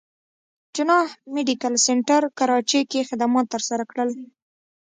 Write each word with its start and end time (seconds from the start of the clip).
جناح 0.75 1.07
ميډيکل 1.33 1.73
سنټر 1.85 2.21
کراچې 2.37 2.81
کښې 2.91 3.01
خدمات 3.09 3.45
تر 3.53 3.61
سره 3.69 3.83
کړل 3.91 4.09